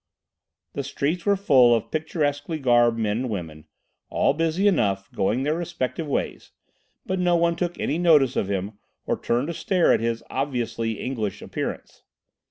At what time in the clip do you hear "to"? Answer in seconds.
9.49-9.53